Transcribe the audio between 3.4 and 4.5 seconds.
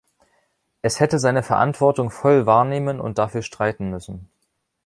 streiten müssen.